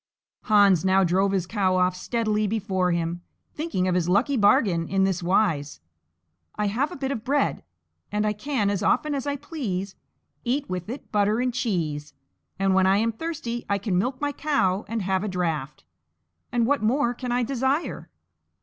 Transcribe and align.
Hans 0.45 0.83
now 0.83 1.03
drove 1.03 1.31
his 1.31 1.45
cow 1.45 1.75
off 1.75 1.95
steadily 1.95 2.47
before 2.47 2.91
him, 2.91 3.21
thinking 3.53 3.87
of 3.87 3.93
his 3.93 4.09
lucky 4.09 4.35
bargain 4.35 4.87
in 4.87 5.03
this 5.03 5.21
wise: 5.21 5.79
"I 6.55 6.65
have 6.65 6.91
a 6.91 6.95
bit 6.95 7.11
of 7.11 7.23
bread, 7.23 7.63
and 8.11 8.25
I 8.25 8.33
can, 8.33 8.71
as 8.71 8.81
often 8.81 9.13
as 9.13 9.27
I 9.27 9.35
please, 9.35 9.93
eat 10.43 10.67
with 10.67 10.89
it 10.89 11.11
butter 11.11 11.39
and 11.39 11.53
cheese, 11.53 12.15
and 12.57 12.73
when 12.73 12.87
I 12.87 12.97
am 12.97 13.11
thirsty 13.11 13.63
I 13.69 13.77
can 13.77 13.95
milk 13.95 14.19
my 14.19 14.31
cow 14.31 14.85
and 14.87 15.03
have 15.03 15.23
a 15.23 15.27
draught: 15.27 15.83
and 16.51 16.65
what 16.65 16.81
more 16.81 17.13
can 17.13 17.31
I 17.31 17.43
desire?" 17.43 18.09